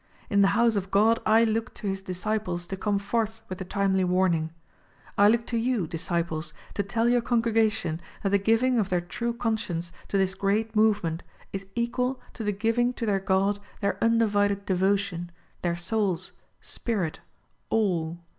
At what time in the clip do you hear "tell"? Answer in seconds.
6.81-7.07